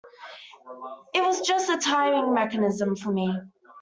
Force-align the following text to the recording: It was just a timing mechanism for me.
It 1.13 1.21
was 1.21 1.41
just 1.47 1.69
a 1.69 1.77
timing 1.77 2.33
mechanism 2.33 2.95
for 2.95 3.11
me. 3.11 3.31